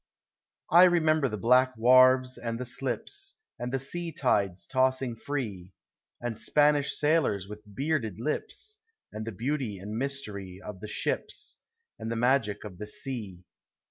[0.69, 3.35] ''1 remember the black wharves and the slips.
[3.59, 5.73] And the sea tides tossing free;
[6.19, 8.81] And Spanish sailors with bearded lips.
[9.13, 11.57] And the beauty and mystery of the ships,
[11.99, 13.43] And the magic of the sea.